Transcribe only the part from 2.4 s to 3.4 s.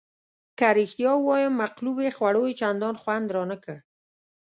یې چندانې خوند